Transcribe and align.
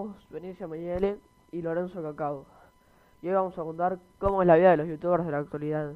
somos 0.00 0.70
Meyele 0.70 1.18
y 1.52 1.60
Lorenzo 1.60 2.02
Cacao. 2.02 2.46
Y 3.20 3.28
hoy 3.28 3.34
vamos 3.34 3.58
a 3.58 3.62
contar 3.62 3.98
cómo 4.18 4.40
es 4.40 4.48
la 4.48 4.56
vida 4.56 4.70
de 4.70 4.78
los 4.78 4.88
youtubers 4.88 5.26
de 5.26 5.32
la 5.32 5.38
actualidad. 5.38 5.92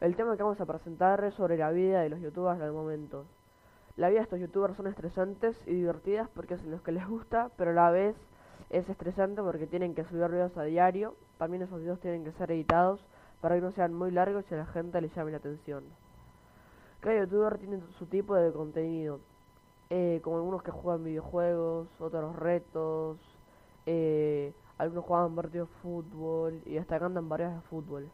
El 0.00 0.16
tema 0.16 0.36
que 0.36 0.42
vamos 0.42 0.60
a 0.60 0.66
presentar 0.66 1.22
es 1.22 1.34
sobre 1.34 1.56
la 1.56 1.70
vida 1.70 2.00
de 2.00 2.08
los 2.08 2.20
youtubers 2.20 2.58
del 2.58 2.72
momento. 2.72 3.26
La 3.96 4.08
vida 4.08 4.18
de 4.18 4.24
estos 4.24 4.40
youtubers 4.40 4.76
son 4.76 4.88
estresantes 4.88 5.56
y 5.66 5.74
divertidas 5.74 6.28
porque 6.30 6.54
es 6.54 6.64
los 6.64 6.82
que 6.82 6.90
les 6.90 7.06
gusta, 7.06 7.50
pero 7.56 7.70
a 7.70 7.74
la 7.74 7.90
vez 7.92 8.16
es 8.70 8.88
estresante 8.88 9.40
porque 9.40 9.68
tienen 9.68 9.94
que 9.94 10.04
subir 10.04 10.28
videos 10.28 10.56
a 10.56 10.64
diario. 10.64 11.14
También 11.38 11.62
esos 11.62 11.78
videos 11.78 12.00
tienen 12.00 12.24
que 12.24 12.32
ser 12.32 12.50
editados 12.50 13.00
para 13.40 13.54
que 13.54 13.60
no 13.60 13.70
sean 13.70 13.94
muy 13.94 14.10
largos 14.10 14.44
y 14.50 14.54
a 14.54 14.58
la 14.58 14.66
gente 14.66 15.00
le 15.00 15.10
llame 15.10 15.30
la 15.30 15.36
atención. 15.36 15.84
Cada 16.98 17.20
youtuber 17.20 17.56
tiene 17.58 17.80
su 17.98 18.06
tipo 18.06 18.34
de 18.34 18.52
contenido 18.52 19.20
eh, 19.90 20.20
como 20.22 20.36
algunos 20.36 20.62
que 20.62 20.70
juegan 20.70 21.02
videojuegos, 21.02 21.88
otros 22.00 22.36
retos, 22.36 23.18
eh, 23.86 24.54
algunos 24.78 25.04
juegan 25.04 25.34
partidos 25.34 25.68
de 25.68 25.74
fútbol 25.82 26.62
y 26.64 26.78
hasta 26.78 27.00
cantan 27.00 27.28
varias 27.28 27.54
de 27.54 27.60
fútbol. 27.62 28.08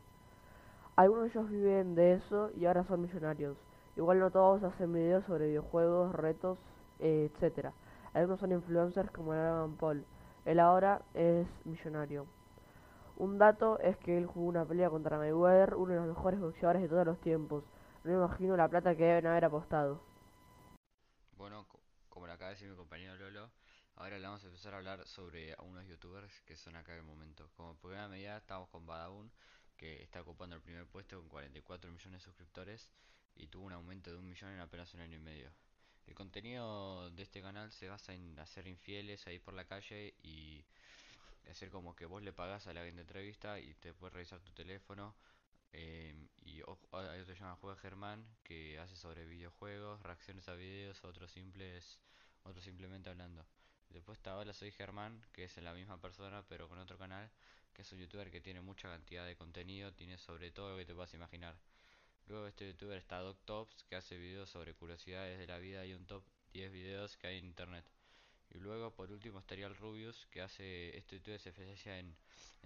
Algunos 0.97 1.25
de 1.25 1.31
ellos 1.31 1.51
viven 1.51 1.95
de 1.95 2.15
eso 2.15 2.51
y 2.57 2.65
ahora 2.65 2.85
son 2.85 3.03
millonarios. 3.03 3.59
Igual 3.95 4.19
no 4.19 4.31
todos 4.31 4.63
hacen 4.63 4.93
videos 4.93 5.25
sobre 5.25 5.49
videojuegos, 5.49 6.15
retos, 6.15 6.59
eh, 6.99 7.31
etc. 7.41 7.69
Algunos 8.15 8.41
son 8.41 8.53
influencers 8.53 9.11
como 9.11 9.35
Logan 9.35 9.77
Paul. 9.77 10.05
Él 10.47 10.61
ahora 10.61 11.03
es 11.13 11.47
millonario. 11.67 12.27
Un 13.19 13.37
dato 13.39 13.79
es 13.81 13.97
que 13.99 14.17
él 14.17 14.27
jugó 14.27 14.47
una 14.49 14.65
pelea 14.65 14.89
contra 14.89 15.19
Mayweather, 15.19 15.75
uno 15.75 15.93
de 15.93 15.99
los 15.99 16.09
mejores 16.09 16.41
boxeadores 16.41 16.83
de 16.83 16.89
todos 16.89 17.05
los 17.05 17.19
tiempos. 17.19 17.65
No 18.05 18.13
me 18.13 18.17
imagino 18.17 18.57
la 18.57 18.69
plata 18.69 18.95
que 18.95 19.05
deben 19.05 19.27
haber 19.27 19.45
apostado. 19.45 20.01
Bueno, 21.37 21.69
como 22.09 22.27
le 22.27 22.33
acaba 22.33 22.49
de 22.49 22.55
decir 22.55 22.71
mi 22.71 22.77
compañero 22.77 23.15
Lolo, 23.17 23.53
ahora 23.97 24.19
le 24.19 24.27
vamos 24.27 24.43
a 24.43 24.47
empezar 24.47 24.73
a 24.73 24.79
hablar 24.79 25.07
sobre 25.07 25.55
unos 25.59 25.87
youtubers 25.87 26.41
que 26.47 26.57
son 26.57 26.77
acá 26.77 26.93
en 26.93 27.01
el 27.01 27.05
momento. 27.05 27.51
Como 27.57 27.77
primera 27.77 28.09
medida 28.09 28.39
estamos 28.39 28.71
con 28.71 28.87
Badabun, 28.87 29.31
que 29.77 30.03
está 30.03 30.23
ocupando 30.23 30.57
el 30.57 30.63
primer 30.63 30.87
puesto 30.87 31.19
con 31.19 31.29
44 31.29 31.91
millones 31.91 32.23
de 32.23 32.25
suscriptores 32.25 32.91
y 33.35 33.49
tuvo 33.49 33.67
un 33.67 33.75
aumento 33.75 34.11
de 34.11 34.17
un 34.17 34.27
millón 34.27 34.51
en 34.53 34.61
apenas 34.61 34.95
un 34.95 35.01
año 35.01 35.17
y 35.17 35.21
medio. 35.21 35.53
El 36.07 36.15
contenido 36.15 37.11
de 37.11 37.23
este 37.23 37.43
canal 37.43 37.71
se 37.71 37.89
basa 37.89 38.15
en 38.15 38.39
hacer 38.39 38.67
infieles 38.67 39.27
ahí 39.27 39.39
por 39.39 39.53
la 39.53 39.67
calle 39.67 40.15
y 40.23 40.65
hacer 41.51 41.69
como 41.71 41.95
que 41.95 42.07
vos 42.07 42.23
le 42.23 42.33
pagas 42.33 42.67
a 42.67 42.73
la 42.73 42.83
de 42.83 42.89
entrevista 42.89 43.61
y 43.61 43.75
te 43.75 43.93
puedes 43.93 44.15
revisar 44.15 44.41
tu 44.41 44.53
teléfono 44.53 45.15
Em, 45.73 46.29
y 46.45 46.63
se 46.63 47.06
llama 47.41 47.57
Juega 47.57 47.77
Germán 47.77 48.27
que 48.43 48.79
hace 48.79 48.97
sobre 48.97 49.27
videojuegos, 49.27 50.03
reacciones 50.03 50.49
a 50.49 50.55
videos, 50.55 51.05
otros 51.05 51.31
simples, 51.31 51.99
otros 52.45 52.65
simplemente 52.65 53.11
hablando. 53.11 53.47
Después 53.91 54.19
está 54.19 54.37
Hola 54.37 54.53
soy 54.53 54.73
Germán, 54.73 55.23
que 55.33 55.45
es 55.45 55.57
la 55.59 55.75
misma 55.75 56.01
persona 56.01 56.45
pero 56.49 56.69
con 56.69 56.79
otro 56.79 56.99
canal, 56.99 57.31
que 57.73 57.83
es 57.83 57.93
un 57.93 57.99
youtuber 57.99 58.31
que 58.31 58.41
tiene 58.41 58.61
mucha 58.61 58.89
cantidad 58.89 59.27
de 59.27 59.37
contenido, 59.37 59.93
tiene 59.93 60.19
sobre 60.19 60.51
todo 60.51 60.71
lo 60.71 60.77
que 60.79 60.87
te 60.87 60.95
puedas 60.95 61.13
imaginar. 61.15 61.57
Luego 62.27 62.47
este 62.47 62.67
youtuber 62.67 62.99
está 62.99 63.19
DocTops, 63.19 63.85
que 63.85 63.97
hace 63.97 64.17
videos 64.17 64.51
sobre 64.51 64.75
curiosidades 64.75 65.39
de 65.39 65.47
la 65.47 65.59
vida 65.59 65.85
y 65.87 65.95
un 65.95 66.07
top 66.07 66.25
10 66.53 66.73
videos 66.73 67.17
que 67.17 67.29
hay 67.29 67.39
en 67.39 67.45
internet. 67.45 67.85
Y 68.57 68.61
luego 68.61 68.91
por 68.91 69.13
último 69.13 69.39
estaría 69.39 69.67
el 69.67 69.77
Rubius, 69.77 70.27
que 70.31 70.41
hace 70.41 70.97
este 70.97 71.17
youtuber 71.17 71.39
se 71.39 71.51
especializa 71.51 71.99
en 71.99 72.17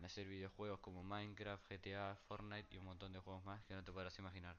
en 0.01 0.07
hacer 0.07 0.27
videojuegos 0.27 0.81
como 0.81 1.03
Minecraft, 1.03 1.63
GTA, 1.69 2.17
Fortnite 2.27 2.75
y 2.75 2.79
un 2.79 2.87
montón 2.87 3.13
de 3.13 3.19
juegos 3.19 3.45
más 3.45 3.63
que 3.65 3.75
no 3.75 3.85
te 3.85 3.93
podrás 3.93 4.19
imaginar. 4.19 4.57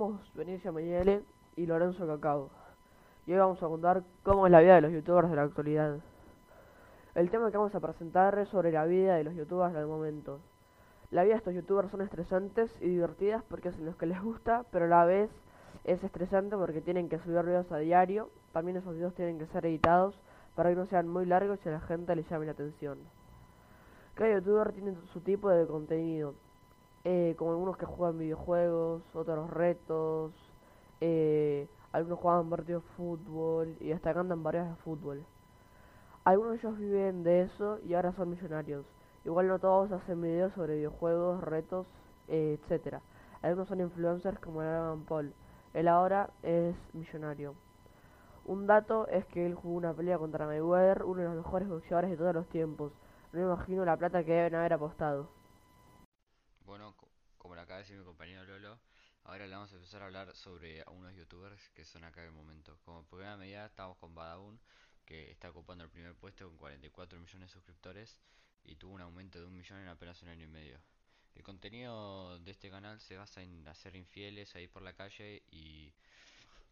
Somos 0.00 0.34
Benicio 0.34 0.72
Meyele 0.72 1.22
y 1.56 1.66
Lorenzo 1.66 2.06
Cacao. 2.06 2.48
Y 3.26 3.32
hoy 3.32 3.38
vamos 3.38 3.62
a 3.62 3.66
contar 3.66 4.02
cómo 4.22 4.46
es 4.46 4.50
la 4.50 4.60
vida 4.60 4.76
de 4.76 4.80
los 4.80 4.92
youtubers 4.92 5.28
de 5.28 5.36
la 5.36 5.42
actualidad. 5.42 5.98
El 7.14 7.28
tema 7.28 7.50
que 7.50 7.58
vamos 7.58 7.74
a 7.74 7.80
presentar 7.80 8.38
es 8.38 8.48
sobre 8.48 8.72
la 8.72 8.86
vida 8.86 9.16
de 9.16 9.24
los 9.24 9.34
youtubers 9.34 9.74
del 9.74 9.84
momento. 9.86 10.40
La 11.10 11.22
vida 11.22 11.34
de 11.34 11.38
estos 11.40 11.52
youtubers 11.52 11.90
son 11.90 12.00
estresantes 12.00 12.74
y 12.80 12.88
divertidas 12.88 13.44
porque 13.44 13.68
es 13.68 13.78
en 13.78 13.84
los 13.84 13.96
que 13.96 14.06
les 14.06 14.22
gusta, 14.22 14.64
pero 14.72 14.86
a 14.86 14.88
la 14.88 15.04
vez 15.04 15.28
es 15.84 16.02
estresante 16.02 16.56
porque 16.56 16.80
tienen 16.80 17.10
que 17.10 17.18
subir 17.18 17.42
videos 17.42 17.70
a 17.70 17.76
diario. 17.76 18.30
También 18.54 18.78
esos 18.78 18.94
videos 18.94 19.14
tienen 19.14 19.38
que 19.38 19.48
ser 19.48 19.66
editados 19.66 20.18
para 20.54 20.70
que 20.70 20.76
no 20.76 20.86
sean 20.86 21.08
muy 21.08 21.26
largos 21.26 21.58
y 21.66 21.68
a 21.68 21.72
la 21.72 21.80
gente 21.80 22.16
le 22.16 22.22
llame 22.22 22.46
la 22.46 22.52
atención. 22.52 23.00
Cada 24.14 24.32
youtuber 24.32 24.72
tiene 24.72 24.94
su 25.12 25.20
tipo 25.20 25.50
de 25.50 25.66
contenido 25.66 26.32
eh, 27.04 27.34
como 27.38 27.52
algunos 27.52 27.76
que 27.76 27.86
juegan 27.86 28.18
videojuegos, 28.18 29.02
otros 29.14 29.50
retos, 29.50 30.32
eh, 31.00 31.68
algunos 31.92 32.18
juegan 32.18 32.50
partidos 32.50 32.82
de 32.84 32.90
fútbol 32.90 33.76
y 33.80 33.92
hasta 33.92 34.12
cantan 34.12 34.42
varias 34.42 34.68
de 34.68 34.76
fútbol. 34.76 35.24
Algunos 36.24 36.52
de 36.52 36.58
ellos 36.58 36.78
viven 36.78 37.22
de 37.22 37.42
eso 37.42 37.78
y 37.86 37.94
ahora 37.94 38.12
son 38.12 38.30
millonarios. 38.30 38.84
Igual 39.24 39.48
no 39.48 39.58
todos 39.58 39.90
hacen 39.92 40.20
videos 40.20 40.52
sobre 40.52 40.76
videojuegos, 40.76 41.42
retos, 41.42 41.86
eh, 42.28 42.58
etc. 42.68 42.98
Algunos 43.42 43.68
son 43.68 43.80
influencers 43.80 44.38
como 44.38 44.62
Logan 44.62 45.04
Paul. 45.06 45.32
Él 45.72 45.88
ahora 45.88 46.30
es 46.42 46.76
millonario. 46.92 47.54
Un 48.44 48.66
dato 48.66 49.06
es 49.08 49.24
que 49.26 49.46
él 49.46 49.54
jugó 49.54 49.76
una 49.76 49.94
pelea 49.94 50.18
contra 50.18 50.46
Mayweather, 50.46 51.04
uno 51.04 51.22
de 51.22 51.28
los 51.28 51.36
mejores 51.36 51.68
boxeadores 51.68 52.10
de 52.10 52.16
todos 52.16 52.34
los 52.34 52.46
tiempos. 52.48 52.92
No 53.32 53.40
me 53.40 53.46
imagino 53.46 53.84
la 53.84 53.96
plata 53.96 54.24
que 54.24 54.32
deben 54.32 54.56
haber 54.56 54.74
apostado. 54.74 55.39
Bueno, 56.70 56.94
como 57.36 57.56
le 57.56 57.62
acaba 57.62 57.78
de 57.78 57.82
decir 57.82 57.98
mi 57.98 58.04
compañero 58.04 58.44
Lolo, 58.44 58.78
ahora 59.24 59.44
le 59.48 59.56
vamos 59.56 59.72
a 59.72 59.74
empezar 59.74 60.02
a 60.02 60.04
hablar 60.04 60.36
sobre 60.36 60.84
unos 60.86 61.12
youtubers 61.16 61.68
que 61.70 61.84
son 61.84 62.04
acá 62.04 62.20
en 62.20 62.28
el 62.28 62.32
momento. 62.32 62.78
Como 62.84 63.02
primera 63.06 63.36
medida 63.36 63.66
estamos 63.66 63.98
con 63.98 64.14
Badabun, 64.14 64.60
que 65.04 65.32
está 65.32 65.50
ocupando 65.50 65.82
el 65.82 65.90
primer 65.90 66.14
puesto 66.14 66.46
con 66.46 66.56
44 66.58 67.18
millones 67.18 67.48
de 67.48 67.52
suscriptores 67.52 68.16
y 68.62 68.76
tuvo 68.76 68.92
un 68.92 69.00
aumento 69.00 69.40
de 69.40 69.46
un 69.46 69.56
millón 69.56 69.80
en 69.80 69.88
apenas 69.88 70.22
un 70.22 70.28
año 70.28 70.44
y 70.44 70.46
medio. 70.46 70.80
El 71.34 71.42
contenido 71.42 72.38
de 72.38 72.52
este 72.52 72.70
canal 72.70 73.00
se 73.00 73.16
basa 73.16 73.42
en 73.42 73.66
hacer 73.66 73.96
infieles 73.96 74.54
ahí 74.54 74.68
por 74.68 74.82
la 74.82 74.92
calle 74.92 75.42
y 75.50 75.92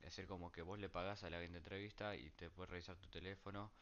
hacer 0.07 0.29
como 0.29 0.53
que 0.53 0.63
vos 0.63 0.79
le 0.79 0.89
pagas 0.89 1.25
a 1.25 1.31
la 1.31 1.41
de 1.41 1.47
entrevista 1.47 2.15
y 2.15 2.31
te 2.31 2.51
puedes 2.51 2.71
revisar 2.71 2.95
tu 2.99 3.09
teléfono 3.09 3.73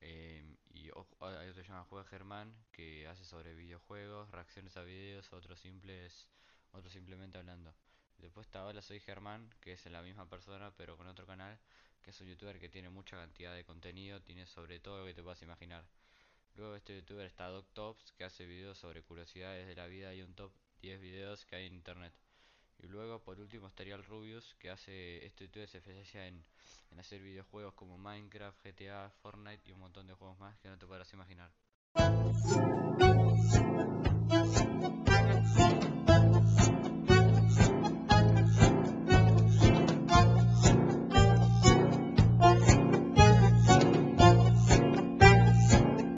Em, 0.00 0.56
y 0.72 0.84
hay 0.86 0.90
otro 0.90 1.54
que 1.54 1.62
se 1.62 1.68
llama 1.68 1.84
Juega 1.84 2.08
Germán 2.08 2.54
que 2.72 3.06
hace 3.08 3.24
sobre 3.24 3.54
videojuegos, 3.54 4.30
reacciones 4.30 4.76
a 4.76 4.82
videos, 4.82 5.32
otros 5.32 5.60
simples, 5.60 6.28
otros 6.72 6.92
simplemente 6.92 7.38
hablando. 7.38 7.74
Después 8.18 8.46
está 8.46 8.64
Hola 8.66 8.82
soy 8.82 9.00
Germán, 9.00 9.48
que 9.60 9.72
es 9.72 9.86
la 9.86 10.02
misma 10.02 10.28
persona 10.28 10.72
pero 10.76 10.96
con 10.96 11.06
otro 11.06 11.26
canal, 11.26 11.58
que 12.02 12.10
es 12.10 12.20
un 12.20 12.28
youtuber 12.28 12.58
que 12.58 12.68
tiene 12.68 12.90
mucha 12.90 13.16
cantidad 13.16 13.54
de 13.54 13.64
contenido, 13.64 14.20
tiene 14.22 14.46
sobre 14.46 14.80
todo 14.80 15.00
lo 15.00 15.06
que 15.06 15.14
te 15.14 15.22
puedas 15.22 15.42
imaginar. 15.42 15.84
Luego 16.56 16.74
este 16.76 16.96
youtuber 16.96 17.26
está 17.26 17.48
DocTops, 17.48 18.12
que 18.12 18.24
hace 18.24 18.46
videos 18.46 18.78
sobre 18.78 19.02
curiosidades 19.02 19.66
de 19.66 19.74
la 19.74 19.86
vida 19.86 20.14
y 20.14 20.22
un 20.22 20.34
top 20.34 20.52
10 20.82 21.00
videos 21.00 21.44
que 21.46 21.56
hay 21.56 21.66
en 21.66 21.74
internet. 21.74 22.12
Y 22.82 22.88
luego 22.88 23.20
por 23.20 23.38
último 23.38 23.68
estaría 23.68 23.94
el 23.94 24.04
Rubius, 24.04 24.54
que 24.58 24.70
hace 24.70 25.24
este 25.24 25.44
youtuber 25.44 25.68
se 25.68 25.78
especializa 25.78 26.26
en 26.26 26.44
en 26.90 26.98
hacer 26.98 27.20
videojuegos 27.20 27.74
como 27.74 27.98
Minecraft, 27.98 28.58
GTA, 28.64 29.10
Fortnite 29.22 29.68
y 29.68 29.72
un 29.72 29.80
montón 29.80 30.06
de 30.06 30.14
juegos 30.14 30.38
más 30.38 30.58
que 30.58 30.68
no 30.68 30.78
te 30.78 30.86
podrás 30.86 31.12
imaginar. 31.12 31.50